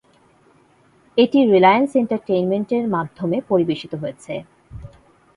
এটি 1.17 1.39
রিলায়েন্স 1.53 1.91
এন্টারটেইনমেন্টের 1.95 2.85
মাধ্যমে 2.87 3.37
পরিবেশিত 3.49 3.93
হয়েছে। 4.01 4.33